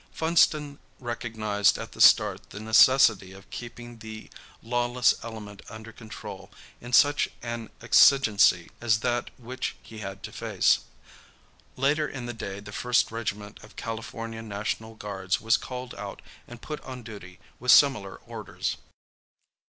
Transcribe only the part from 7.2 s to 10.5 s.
an exigency as that which he had to